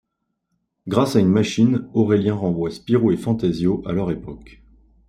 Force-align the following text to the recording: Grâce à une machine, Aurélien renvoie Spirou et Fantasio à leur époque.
Grâce 0.87 1.15
à 1.15 1.19
une 1.19 1.27
machine, 1.29 1.87
Aurélien 1.93 2.33
renvoie 2.33 2.71
Spirou 2.71 3.11
et 3.11 3.17
Fantasio 3.17 3.83
à 3.85 3.91
leur 3.91 4.09
époque. 4.09 4.59